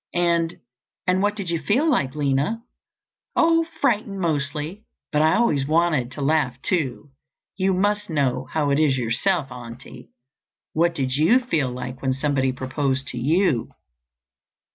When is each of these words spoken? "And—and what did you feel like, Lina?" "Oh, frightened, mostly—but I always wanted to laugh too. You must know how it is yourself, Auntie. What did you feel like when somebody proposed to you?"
"And—and 0.15 1.21
what 1.21 1.35
did 1.35 1.51
you 1.51 1.61
feel 1.61 1.87
like, 1.87 2.15
Lina?" 2.15 2.63
"Oh, 3.35 3.67
frightened, 3.81 4.19
mostly—but 4.19 5.21
I 5.21 5.35
always 5.35 5.67
wanted 5.67 6.09
to 6.13 6.21
laugh 6.23 6.59
too. 6.63 7.11
You 7.55 7.75
must 7.75 8.09
know 8.09 8.45
how 8.51 8.71
it 8.71 8.79
is 8.79 8.97
yourself, 8.97 9.51
Auntie. 9.51 10.09
What 10.73 10.95
did 10.95 11.15
you 11.17 11.39
feel 11.39 11.69
like 11.69 12.01
when 12.01 12.13
somebody 12.13 12.51
proposed 12.51 13.09
to 13.09 13.19
you?" 13.19 13.75